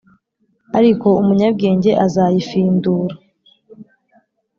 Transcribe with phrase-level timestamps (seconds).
[0.77, 3.15] ariko umunyabwenge azayifindura